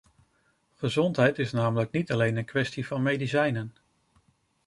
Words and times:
Gezondheid 0.75 1.39
is 1.39 1.51
namelijk 1.51 1.91
niet 1.91 2.11
alleen 2.11 2.37
een 2.37 2.45
kwestie 2.45 2.87
van 2.87 3.01
medicijnen. 3.03 3.73